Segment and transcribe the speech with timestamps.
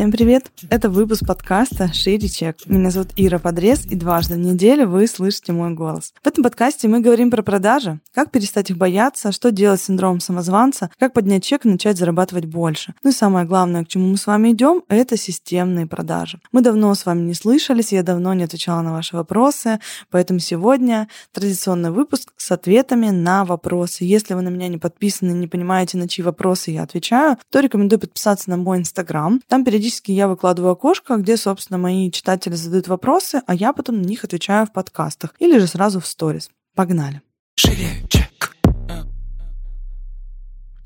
[0.00, 0.50] Всем привет!
[0.70, 2.56] Это выпуск подкаста «Шире чек».
[2.64, 6.14] Меня зовут Ира Подрез, и дважды в неделю вы слышите мой голос.
[6.22, 10.20] В этом подкасте мы говорим про продажи, как перестать их бояться, что делать с синдромом
[10.20, 12.94] самозванца, как поднять чек и начать зарабатывать больше.
[13.02, 16.40] Ну и самое главное, к чему мы с вами идем, это системные продажи.
[16.50, 19.80] Мы давно с вами не слышались, я давно не отвечала на ваши вопросы,
[20.10, 24.04] поэтому сегодня традиционный выпуск с ответами на вопросы.
[24.04, 28.00] Если вы на меня не подписаны, не понимаете, на чьи вопросы я отвечаю, то рекомендую
[28.00, 29.42] подписаться на мой инстаграм.
[29.46, 34.00] Там перед периодически я выкладываю окошко, где, собственно, мои читатели задают вопросы, а я потом
[34.00, 36.50] на них отвечаю в подкастах или же сразу в сторис.
[36.74, 37.22] Погнали.
[37.56, 38.29] Шире.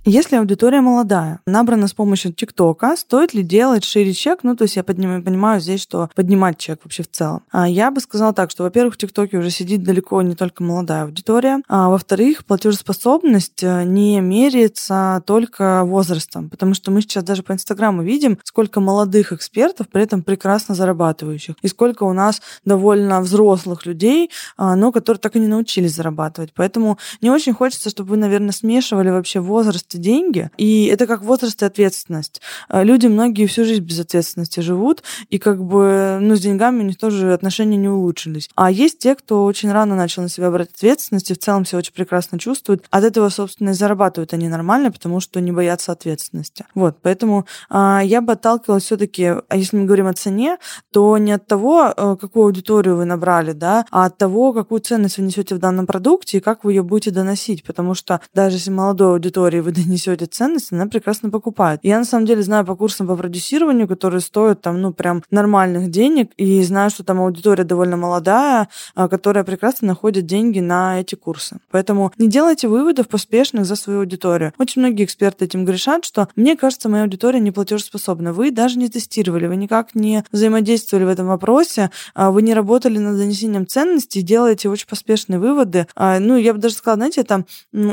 [0.06, 4.40] Если аудитория молодая, набрана с помощью ТикТока, стоит ли делать шире чек?
[4.42, 7.42] Ну, то есть я поднимаю, понимаю здесь, что поднимать чек вообще в целом.
[7.50, 11.04] А я бы сказала так, что, во-первых, в ТикТоке уже сидит далеко не только молодая
[11.04, 17.52] аудитория, а во-вторых, платежеспособность э, не меряется только возрастом, потому что мы сейчас даже по
[17.52, 23.86] Инстаграму видим, сколько молодых экспертов, при этом прекрасно зарабатывающих, и сколько у нас довольно взрослых
[23.86, 26.52] людей, а, но которые так и не научились зарабатывать.
[26.54, 31.62] Поэтому не очень хочется, чтобы вы, наверное, смешивали вообще возраст деньги, и это как возраст
[31.62, 32.40] и ответственность.
[32.68, 36.86] А, люди многие всю жизнь без ответственности живут, и как бы, ну, с деньгами у
[36.86, 38.48] них тоже отношения не улучшились.
[38.54, 41.78] А есть те, кто очень рано начал на себя брать ответственность, и в целом все
[41.78, 42.84] очень прекрасно чувствуют.
[42.90, 46.66] От этого, собственно, и зарабатывают они нормально, потому что не боятся ответственности.
[46.74, 50.58] Вот, поэтому а, я бы отталкивалась все таки а если мы говорим о цене,
[50.92, 55.18] то не от того, а, какую аудиторию вы набрали, да, а от того, какую ценность
[55.18, 57.64] вы несете в данном продукте и как вы ее будете доносить.
[57.64, 61.80] Потому что даже если молодой аудитории вы несете ценность, она прекрасно покупает.
[61.82, 65.90] Я на самом деле знаю по курсам по продюсированию, которые стоят там, ну, прям нормальных
[65.90, 71.14] денег, и знаю, что там аудитория довольно молодая, а, которая прекрасно находит деньги на эти
[71.14, 71.58] курсы.
[71.70, 74.52] Поэтому не делайте выводов поспешных за свою аудиторию.
[74.58, 78.32] Очень многие эксперты этим грешат, что мне кажется, моя аудитория не платежеспособна.
[78.32, 82.98] Вы даже не тестировали, вы никак не взаимодействовали в этом вопросе, а, вы не работали
[82.98, 85.86] над донесением ценностей, делаете очень поспешные выводы.
[85.94, 87.44] А, ну, я бы даже сказала, знаете, это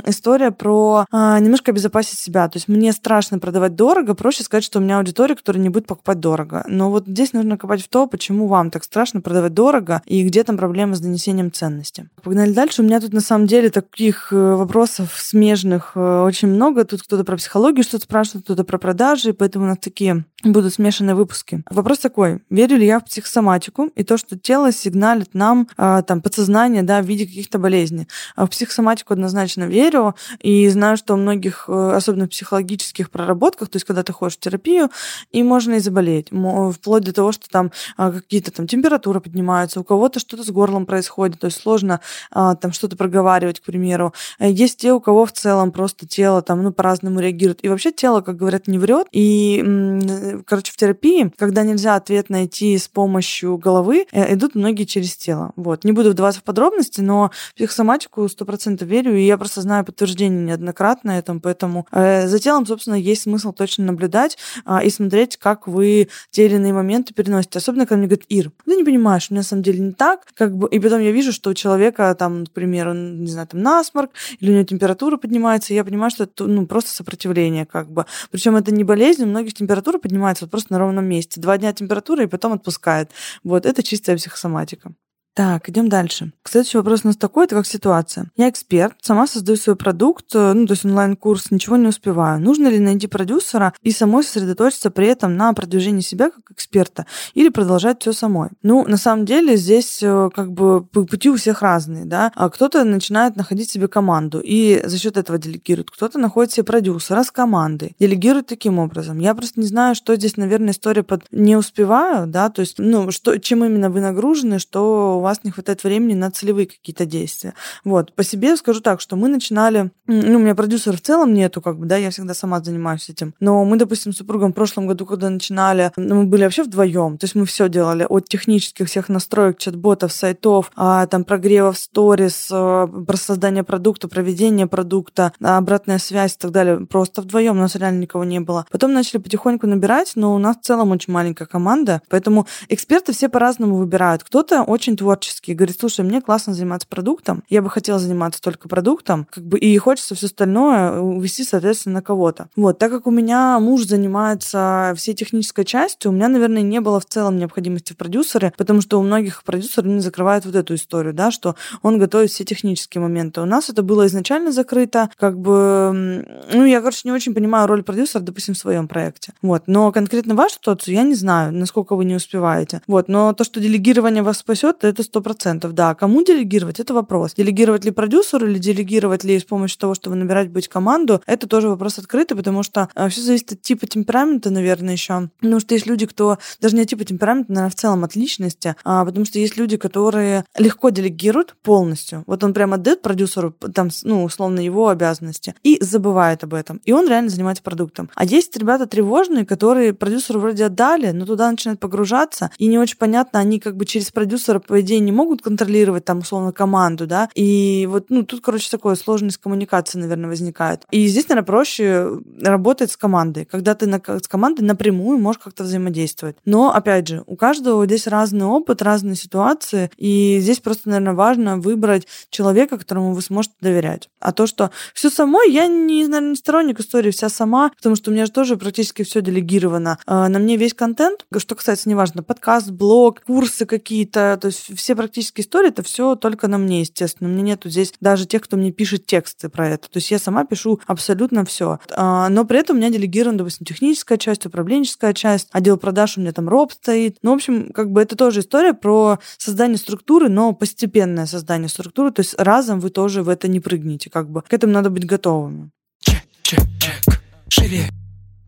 [0.05, 2.47] история про немножко обезопасить себя.
[2.47, 5.87] То есть мне страшно продавать дорого, проще сказать, что у меня аудитория, которая не будет
[5.87, 6.63] покупать дорого.
[6.67, 10.43] Но вот здесь нужно копать в то, почему вам так страшно продавать дорого и где
[10.43, 12.09] там проблемы с донесением ценности.
[12.23, 12.81] Погнали дальше.
[12.81, 16.85] У меня тут на самом деле таких э, вопросов смежных э, очень много.
[16.85, 21.15] Тут кто-то про психологию что-то спрашивает, кто-то про продажи, поэтому у нас такие будут смешанные
[21.15, 21.63] выпуски.
[21.69, 22.41] Вопрос такой.
[22.49, 27.01] Верю ли я в психосоматику и то, что тело сигналит нам, а, там, подсознание, да,
[27.01, 28.07] в виде каких-то болезней?
[28.35, 33.69] А в психосоматику однозначно верю и знаю, что у многих Э, особенно в психологических проработках,
[33.69, 34.89] то есть когда ты ходишь в терапию,
[35.31, 36.29] и можно и заболеть,
[36.73, 40.85] вплоть до того, что там а, какие-то там температуры поднимаются, у кого-то что-то с горлом
[40.85, 42.01] происходит, то есть сложно
[42.31, 44.13] а, там что-то проговаривать, к примеру.
[44.39, 47.63] Э, есть те, у кого в целом просто тело там, ну, по-разному реагирует.
[47.63, 49.07] И вообще тело, как говорят, не врет.
[49.11, 55.15] И, короче, в терапии, когда нельзя ответ найти с помощью головы, э, идут многие через
[55.15, 55.51] тело.
[55.55, 55.83] Вот.
[55.83, 61.11] Не буду вдаваться в подробности, но психосоматику 100% верю, и я просто знаю подтверждение неоднократно
[61.11, 65.67] этому, поэтому Поэтому э, за телом, собственно, есть смысл точно наблюдать а, и смотреть, как
[65.67, 67.59] вы те или иные моменты переносите.
[67.59, 70.21] Особенно, когда мне говорят, Ир, ты не понимаешь, у меня на самом деле не так.
[70.33, 73.61] Как бы, и потом я вижу, что у человека, там, к примеру, не знаю, там
[73.61, 77.91] насморк, или у него температура поднимается, и я понимаю, что это ну, просто сопротивление как
[77.91, 78.05] бы.
[78.31, 81.39] Причем это не болезнь, у многих температура поднимается вот просто на ровном месте.
[81.39, 83.11] Два дня температура, и потом отпускает.
[83.43, 84.93] Вот, это чистая психосоматика.
[85.33, 86.33] Так, идем дальше.
[86.43, 88.29] Следующий вопрос у нас такой, это как ситуация.
[88.35, 92.41] Я эксперт, сама создаю свой продукт, э, ну, то есть онлайн-курс, ничего не успеваю.
[92.41, 97.47] Нужно ли найти продюсера и самой сосредоточиться при этом на продвижении себя как эксперта или
[97.47, 98.49] продолжать все самой?
[98.61, 102.33] Ну, на самом деле здесь э, как бы пути у всех разные, да.
[102.35, 105.91] А кто-то начинает находить себе команду и за счет этого делегирует.
[105.91, 109.19] Кто-то находит себе продюсера с командой, делегирует таким образом.
[109.19, 113.11] Я просто не знаю, что здесь, наверное, история под «не успеваю», да, то есть, ну,
[113.11, 117.53] что, чем именно вы нагружены, что у вас не хватает времени на целевые какие-то действия.
[117.83, 118.13] Вот.
[118.13, 119.91] По себе скажу так, что мы начинали...
[120.07, 123.33] Ну, у меня продюсера в целом нету, как бы, да, я всегда сама занимаюсь этим.
[123.39, 127.17] Но мы, допустим, с супругом в прошлом году, когда начинали, ну, мы были вообще вдвоем.
[127.17, 132.49] То есть мы все делали от технических всех настроек, чат-ботов, сайтов, а, там, прогревов сторис,
[132.51, 136.85] а, про создание продукта, проведение продукта, обратная связь и так далее.
[136.85, 138.65] Просто вдвоем у нас реально никого не было.
[138.71, 143.29] Потом начали потихоньку набирать, но у нас в целом очень маленькая команда, поэтому эксперты все
[143.29, 144.23] по-разному выбирают.
[144.23, 148.69] Кто-то очень творческий творческий, говорит, слушай, мне классно заниматься продуктом, я бы хотела заниматься только
[148.69, 152.47] продуктом, как бы, и хочется все остальное увести, соответственно, на кого-то.
[152.55, 157.01] Вот, так как у меня муж занимается всей технической частью, у меня, наверное, не было
[157.01, 161.13] в целом необходимости в продюсере, потому что у многих продюсеров не закрывают вот эту историю,
[161.13, 163.41] да, что он готовит все технические моменты.
[163.41, 167.83] У нас это было изначально закрыто, как бы, ну, я, короче, не очень понимаю роль
[167.83, 169.33] продюсера, допустим, в своем проекте.
[169.41, 172.81] Вот, но конкретно вашу ситуацию я не знаю, насколько вы не успеваете.
[172.87, 175.95] Вот, но то, что делегирование вас спасет, это сто процентов, да.
[175.95, 177.33] Кому делегировать, это вопрос.
[177.33, 181.47] Делегировать ли продюсеру или делегировать ли с помощью того, что вы набираете быть команду, это
[181.47, 185.29] тоже вопрос открытый, потому что э, все зависит от типа темперамента, наверное, еще.
[185.39, 188.75] Потому что есть люди, кто даже не от типа темперамента, наверное, в целом от личности,
[188.83, 192.23] а, потому что есть люди, которые легко делегируют полностью.
[192.27, 196.81] Вот он прямо отдает продюсеру там, ну, условно, его обязанности и забывает об этом.
[196.85, 198.09] И он реально занимается продуктом.
[198.15, 202.97] А есть ребята тревожные, которые продюсеру вроде отдали, но туда начинают погружаться, и не очень
[202.97, 207.29] понятно, они как бы через продюсера, по идее, не могут контролировать там, условно, команду, да,
[207.35, 210.83] и вот, ну, тут, короче, такое сложность коммуникации, наверное, возникает.
[210.91, 215.63] И здесь, наверное, проще работать с командой, когда ты на, с командой напрямую можешь как-то
[215.63, 216.37] взаимодействовать.
[216.45, 221.57] Но, опять же, у каждого здесь разный опыт, разные ситуации, и здесь просто, наверное, важно
[221.57, 224.09] выбрать человека, которому вы сможете доверять.
[224.19, 228.11] А то, что все самой, я не, наверное, не сторонник истории вся сама, потому что
[228.11, 229.97] у меня же тоже практически все делегировано.
[230.05, 234.95] А, на мне весь контент, что касается, неважно, подкаст, блог, курсы какие-то, то есть все
[234.95, 237.29] практически истории, это все только на мне, естественно.
[237.29, 239.89] У меня нету здесь даже тех, кто мне пишет тексты про это.
[239.89, 241.79] То есть я сама пишу абсолютно все.
[241.91, 246.21] А, но при этом у меня делегирована, допустим, техническая часть, управленческая часть, отдел продаж у
[246.21, 247.17] меня там роб стоит.
[247.21, 252.11] Ну, в общем, как бы это тоже история про создание структуры, но постепенное создание структуры.
[252.11, 254.09] То есть разом вы тоже в это не прыгнете.
[254.09, 255.69] Как бы к этому надо быть готовыми.
[255.99, 257.21] Чек, чек, чек.
[257.49, 258.00] Шире.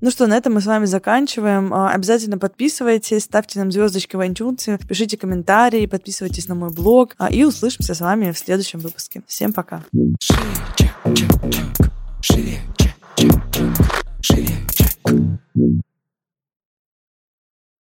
[0.04, 1.74] Ну что, на этом мы с вами заканчиваем.
[1.74, 7.16] А, обязательно подписывайтесь, ставьте нам звездочки в iTunes, пишите комментарии, подписывайтесь на мой блог.
[7.18, 9.22] А, и услышимся с вами в следующем выпуске.
[9.28, 9.82] Всем пока.
[12.20, 12.92] Шире, чек.